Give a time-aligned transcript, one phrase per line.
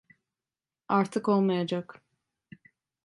[0.87, 2.03] Artık olmayacak.